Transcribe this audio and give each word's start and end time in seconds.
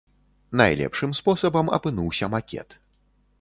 Найлепшым 0.61 1.13
спосабам 1.19 1.69
апынуўся 1.77 2.31
макет. 2.37 2.69